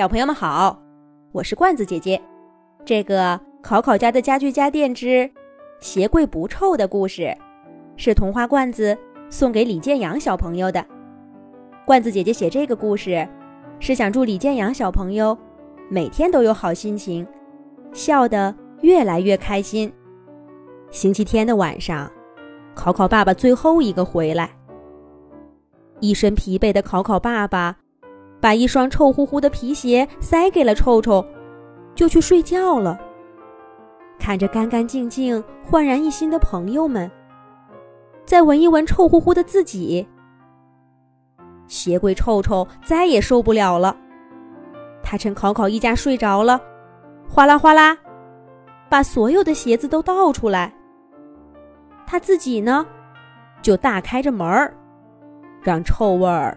[0.00, 0.80] 小朋友们好，
[1.30, 2.18] 我是罐子姐姐。
[2.86, 5.30] 这个考考家的家具家电之
[5.78, 7.36] 鞋柜不臭的故事，
[7.96, 8.96] 是童话罐子
[9.28, 10.82] 送给李建阳小朋友的。
[11.84, 13.28] 罐子姐姐写这个故事，
[13.78, 15.36] 是想祝李建阳小朋友
[15.90, 17.26] 每天都有好心情，
[17.92, 19.92] 笑得越来越开心。
[20.90, 22.10] 星期天的晚上，
[22.74, 24.48] 考考爸爸最后一个回来，
[26.00, 27.79] 一身疲惫的考考爸爸。
[28.40, 31.24] 把一双臭乎乎的皮鞋塞给了臭臭，
[31.94, 32.98] 就去睡觉了。
[34.18, 37.10] 看着干干净净、焕然一新的朋友们，
[38.24, 40.06] 再闻一闻臭乎乎的自己，
[41.66, 43.96] 鞋柜臭臭再也受不了了。
[45.02, 46.60] 他趁考考一家睡着了，
[47.28, 47.96] 哗啦哗啦，
[48.88, 50.72] 把所有的鞋子都倒出来。
[52.06, 52.86] 他自己呢，
[53.62, 54.74] 就大开着门儿，
[55.62, 56.56] 让臭味儿。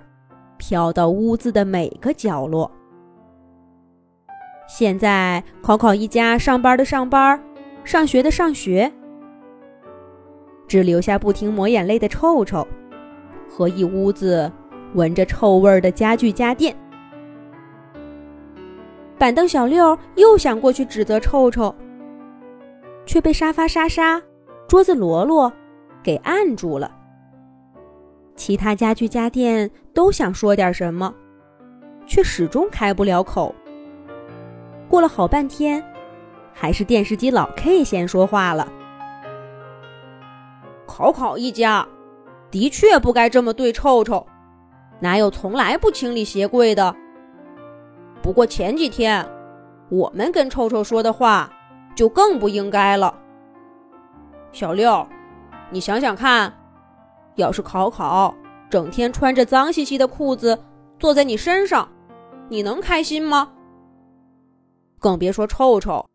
[0.65, 2.71] 飘到屋子的每个角落。
[4.65, 7.37] 现在，考考一家上班的上班，
[7.83, 8.89] 上学的上学，
[10.65, 12.65] 只留下不停抹眼泪的臭臭，
[13.49, 14.49] 和一屋子
[14.93, 16.73] 闻着臭味儿的家具家电。
[19.17, 21.75] 板凳小六又想过去指责臭臭，
[23.05, 24.21] 却被沙发莎莎、
[24.65, 25.51] 桌子罗罗
[26.01, 26.89] 给按住了。
[28.35, 31.13] 其他家具家电都想说点什么，
[32.05, 33.53] 却始终开不了口。
[34.89, 35.83] 过了好半天，
[36.51, 38.71] 还是电视机老 K 先说话了
[40.87, 41.87] ：“考考一家，
[42.49, 44.25] 的确不该这么对臭臭，
[44.99, 46.95] 哪有从来不清理鞋柜的？
[48.21, 49.25] 不过前几天，
[49.89, 51.51] 我们跟臭臭说的话，
[51.95, 53.13] 就更不应该了。
[54.51, 55.07] 小六，
[55.69, 56.51] 你想想看。”
[57.35, 58.35] 要是考考
[58.69, 60.63] 整天穿着脏兮兮的裤子
[60.99, 61.91] 坐在你身上，
[62.49, 63.53] 你能开心吗？
[64.99, 66.09] 更别说臭臭，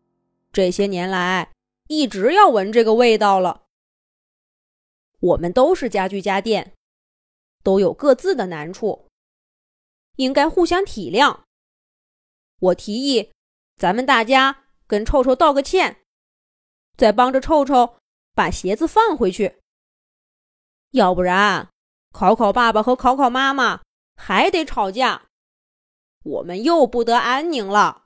[0.51, 1.51] 这些年来
[1.87, 3.63] 一直要闻这个味道了。
[5.19, 6.73] 我们都是家具家电，
[7.61, 9.07] 都有各自的难处，
[10.15, 11.39] 应该互相体谅。
[12.59, 13.31] 我提议，
[13.77, 15.97] 咱们大家跟臭臭道个歉，
[16.97, 17.97] 再帮着臭臭
[18.33, 19.57] 把鞋子放回去。
[20.91, 21.67] 要不然，
[22.11, 23.81] 考考爸爸和考考妈妈
[24.15, 25.21] 还得吵架，
[26.23, 28.05] 我们又不得安宁了。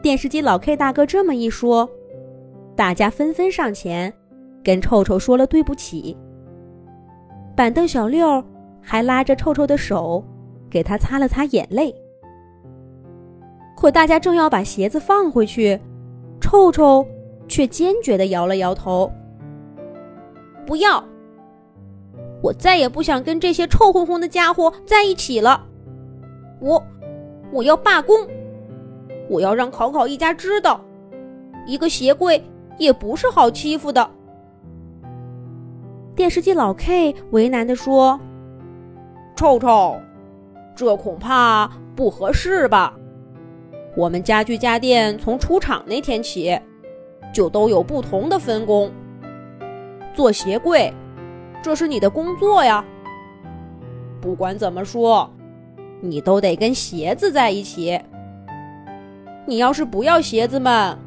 [0.00, 1.90] 电视机老 K 大哥这么一说，
[2.76, 4.12] 大家纷纷上前
[4.62, 6.16] 跟臭臭说了对不起。
[7.56, 8.42] 板凳小六
[8.80, 10.24] 还拉着臭臭的手，
[10.70, 11.92] 给他擦了擦眼泪。
[13.76, 15.78] 可大家正要把鞋子放回去，
[16.40, 17.04] 臭臭
[17.48, 19.10] 却坚决的摇了摇头。
[20.70, 21.02] 不要！
[22.40, 25.66] 我再也不想跟这些臭烘烘的家伙在一起了。
[26.60, 26.80] 我，
[27.50, 28.24] 我要罢工！
[29.28, 30.80] 我要让考考一家知道，
[31.66, 32.40] 一个鞋柜
[32.78, 34.08] 也不是好欺负的。
[36.14, 38.20] 电视机老 K 为难的说
[39.34, 39.96] ：“臭臭，
[40.76, 42.96] 这恐怕不合适吧？
[43.96, 46.56] 我们家具家电从出厂那天起，
[47.34, 48.88] 就都有不同的分工。”
[50.20, 50.92] 做鞋柜，
[51.62, 52.84] 这是你的工作呀。
[54.20, 55.30] 不管怎么说，
[56.02, 57.98] 你都得跟鞋子在一起。
[59.46, 60.98] 你要是不要鞋子们，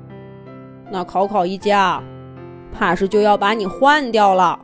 [0.90, 2.02] 那考考一家，
[2.72, 4.60] 怕是就要把你换掉了。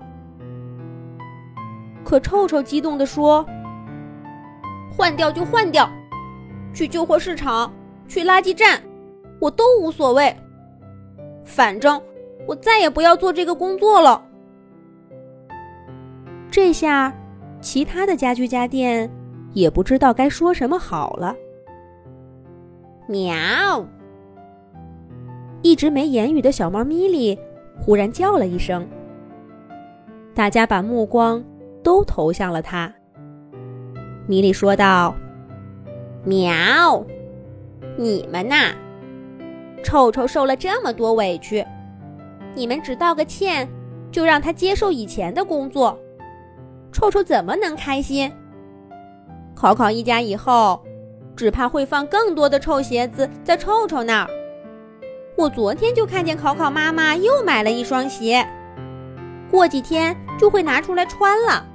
[2.04, 3.46] 可臭臭激动地说
[4.98, 5.88] ：“换掉就换掉，
[6.74, 7.72] 去旧货市场，
[8.08, 8.82] 去垃圾站，
[9.40, 10.36] 我都无所谓。
[11.44, 12.02] 反正
[12.48, 14.24] 我再也不要做这个工作了。”
[16.62, 17.16] 这下，
[17.62, 19.10] 其他的家具家电
[19.54, 21.34] 也不知道该说什么好了。
[23.08, 23.34] 喵！
[25.62, 27.40] 一直没言语的小猫咪莉
[27.80, 28.86] 忽然叫了一声，
[30.36, 31.42] 大家把目光
[31.82, 32.94] 都投向了它。
[34.28, 35.16] 米莉说道
[36.26, 37.06] ：“喵，
[37.96, 38.76] 你们呐，
[39.82, 41.66] 臭臭受了这么多委屈，
[42.54, 43.66] 你们只道个歉，
[44.12, 45.98] 就让他接受以前的工作。”
[46.92, 48.32] 臭臭怎么能开心？
[49.56, 50.82] 考考一家以后，
[51.36, 54.30] 只怕会放更多的臭鞋子在臭臭那儿。
[55.38, 58.46] 我昨天就看见考考妈妈又买了一双鞋，
[59.50, 61.66] 过几天就会拿出来穿了。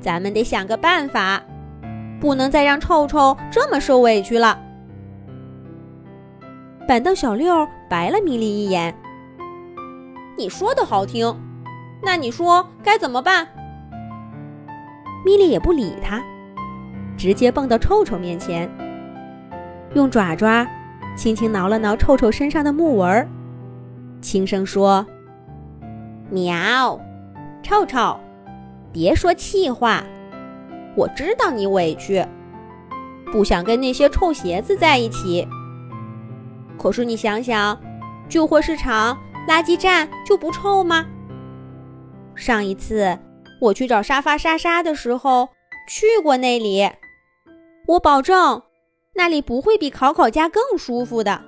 [0.00, 1.40] 咱们得想个办法，
[2.20, 4.60] 不能再让臭臭这么受委屈了。
[6.88, 8.92] 板凳小六白了米莉一眼
[10.36, 11.32] ：“你说的好听，
[12.02, 13.46] 那你说该怎么办？”
[15.24, 16.22] 米莉也不理他，
[17.16, 18.68] 直接蹦到臭臭面前，
[19.94, 20.66] 用爪爪
[21.16, 23.28] 轻轻挠了挠臭臭身上的木纹，
[24.20, 25.06] 轻声说
[26.30, 26.98] ：“喵，
[27.62, 28.18] 臭臭，
[28.92, 30.02] 别说气话，
[30.96, 32.24] 我知道你委屈，
[33.30, 35.46] 不想跟那些臭鞋子在一起。
[36.78, 37.78] 可是你想想，
[38.28, 39.16] 旧货市场、
[39.46, 41.04] 垃圾站就不臭吗？
[42.34, 43.16] 上一次
[43.62, 45.50] 我去找沙发莎莎的时候，
[45.88, 46.90] 去过那里。”
[47.86, 48.62] 我保证，
[49.14, 51.44] 那里不会比考考家更舒服的。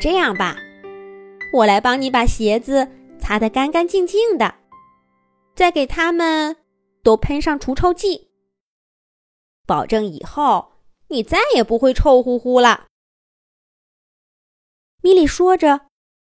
[0.00, 0.56] 这样吧，
[1.52, 2.88] 我来帮你把鞋子
[3.18, 4.54] 擦得干干净净的，
[5.56, 6.56] 再给他们
[7.02, 8.28] 都喷上除臭剂，
[9.66, 10.72] 保证以后
[11.08, 12.86] 你再也不会臭乎乎了。
[15.02, 15.86] 米莉说着，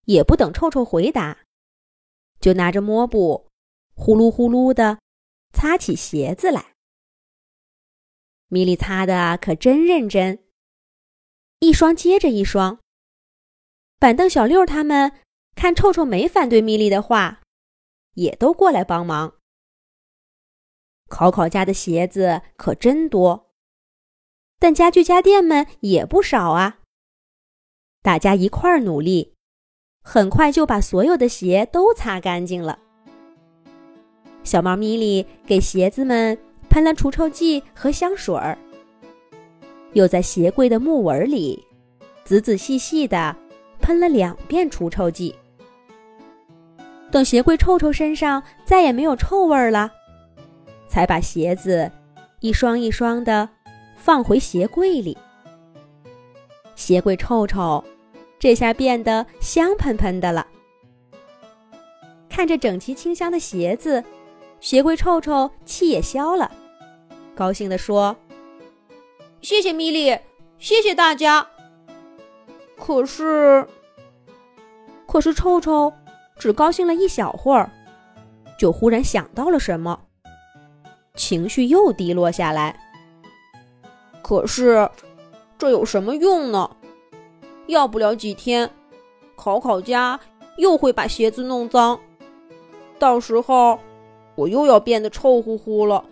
[0.06, 1.40] 也不等臭臭回答，
[2.40, 3.52] 就拿着抹布，
[3.95, 5.00] 呼噜呼噜的
[5.54, 6.74] 擦起鞋子来。
[8.48, 10.44] 米莉擦的可真认真，
[11.60, 12.80] 一双接着一双。
[13.98, 15.12] 板凳小六他们
[15.56, 17.42] 看臭臭没反对米莉的话，
[18.13, 19.40] 也都过来帮忙。
[21.07, 23.54] 考考家的鞋子可真多，
[24.60, 26.81] 但家具家电们也不少啊。
[28.01, 29.34] 大家一块儿努力，
[30.04, 32.82] 很快就把所有的鞋都擦干净了。
[34.44, 36.38] 小猫咪咪给鞋子们。
[36.69, 38.57] 喷了除臭剂和香水儿，
[39.92, 41.63] 又在鞋柜的木纹里
[42.24, 43.36] 仔仔细细的
[43.80, 45.36] 喷了两遍除臭剂。
[47.12, 49.92] 等鞋柜臭臭身上再也没有臭味儿了，
[50.88, 51.92] 才把鞋子
[52.40, 53.48] 一双一双的
[53.95, 55.16] 放回鞋柜里。
[56.74, 57.84] 鞋柜臭臭，
[58.40, 60.48] 这下变得香喷喷的了。
[62.28, 64.04] 看着整齐清香的鞋子，
[64.63, 66.50] 鞋柜臭臭气也消了。
[67.36, 68.15] 高兴地说
[69.44, 70.18] ：“谢谢米莉，
[70.57, 71.45] 谢谢大家。
[72.77, 73.68] 可是，
[75.06, 75.92] 可是臭臭
[76.38, 77.69] 只高兴了一小会儿，
[78.57, 80.00] 就忽然想到了什么，
[81.13, 82.80] 情绪又低落下来。
[84.21, 84.89] 可是，
[85.57, 86.77] 这有什么用呢？
[87.68, 88.69] 要不了几天，
[89.36, 90.18] 考考家
[90.56, 92.00] 又会把鞋子弄脏，
[92.98, 93.77] 到时候
[94.35, 96.03] 我又要变得臭乎乎了。”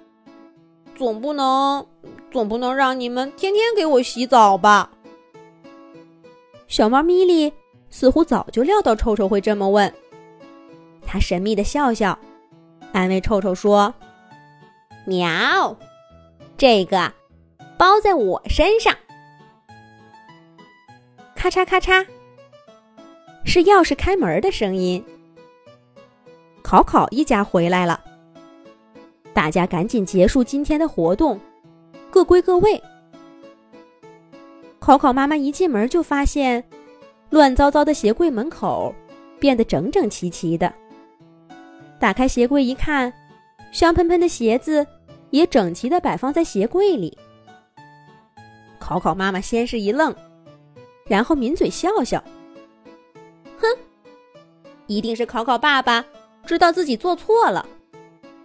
[0.96, 1.86] 总不能，
[2.32, 4.92] 总不能让你们天天给我洗澡吧？
[6.68, 7.52] 小猫咪咪
[7.90, 9.92] 似乎早就料到臭臭会这么问，
[11.06, 12.18] 它神秘的笑笑，
[12.94, 13.94] 安慰臭臭说
[15.06, 15.76] ：“喵，
[16.56, 17.12] 这个
[17.78, 18.96] 包在我身上。”
[21.36, 22.06] 咔嚓咔嚓，
[23.44, 25.04] 是钥匙开门的声音。
[26.62, 28.00] 考考一家回来了。
[29.34, 31.40] 大家赶紧结束今天的活动，
[32.10, 32.82] 各归各位。
[34.80, 36.64] 考考妈妈一进门就发现，
[37.30, 38.94] 乱糟糟的鞋柜门口
[39.40, 40.74] 变得整整齐齐的。
[42.00, 43.14] 打开鞋柜一看，
[43.72, 44.86] 香喷喷的鞋子
[45.30, 47.18] 也整齐的摆放在鞋柜里。
[48.80, 50.14] 考考妈妈先是一愣，
[51.06, 52.22] 然后抿嘴笑笑
[53.62, 53.68] ：“哼，
[54.88, 56.04] 一定是考考爸爸
[56.46, 57.66] 知道自己做错了。”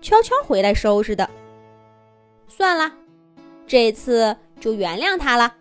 [0.07, 1.29] 悄悄回来收拾的。
[2.47, 2.93] 算了，
[3.67, 5.53] 这次就原谅他了。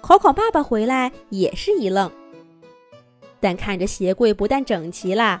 [0.00, 2.10] 考考爸爸回来也是一愣，
[3.38, 5.40] 但看着鞋柜不但整齐了，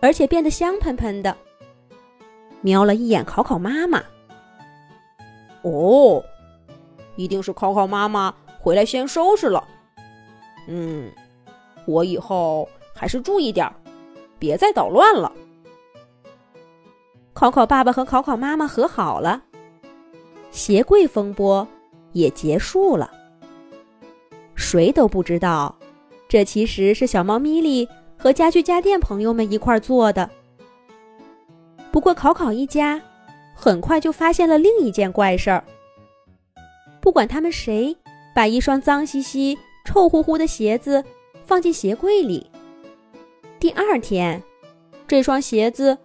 [0.00, 1.36] 而且变得香喷喷的，
[2.62, 4.02] 瞄了一眼考考妈妈。
[5.60, 6.24] 哦，
[7.14, 9.62] 一定是考考妈妈回来先收拾了。
[10.66, 11.12] 嗯，
[11.84, 13.74] 我以后还是注意点儿，
[14.38, 15.30] 别再捣乱了。
[17.44, 19.42] 考考爸爸和考考妈妈和好了，
[20.50, 21.68] 鞋柜风波
[22.12, 23.10] 也结束了。
[24.54, 25.76] 谁都不知道，
[26.26, 27.86] 这其实是小猫咪莉
[28.16, 30.30] 和家具家电朋友们一块做的。
[31.92, 32.98] 不过考考一家
[33.54, 35.62] 很快就发现了另一件怪事儿：
[36.98, 37.94] 不管他们谁
[38.34, 41.04] 把一双脏兮兮、臭乎乎的鞋子
[41.44, 42.50] 放进鞋柜里，
[43.60, 44.42] 第二天
[45.06, 45.98] 这双鞋子。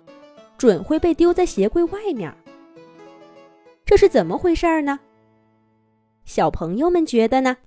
[0.59, 2.35] 准会被丢在鞋柜外面，
[3.85, 4.99] 这是怎么回事儿呢？
[6.25, 7.55] 小朋友们觉得呢？